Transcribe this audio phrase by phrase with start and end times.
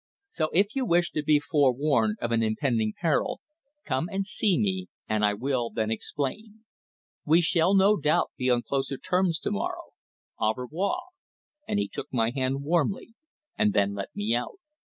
[0.29, 3.39] "So if you wish to be forewarned of an impending peril,
[3.85, 6.61] come and see me and I will then explain.
[7.23, 9.91] We shall, no doubt, be on closer terms to morrow.
[10.39, 11.01] Au revoir,"
[11.67, 13.13] and he took my hand warmly
[13.55, 14.57] and then let me out.